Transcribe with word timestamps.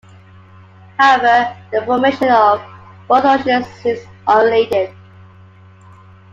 However, 0.97 1.55
the 1.71 1.85
formation 1.85 2.29
of 2.29 2.59
both 3.07 3.23
oceans 3.23 3.67
seems 3.83 3.99
unrelated. 4.25 4.91